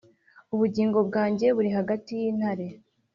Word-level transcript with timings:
Ubugingo 0.53 0.97
bwanjye 1.07 1.47
burihagati 1.57 2.11
yintare 2.21 2.65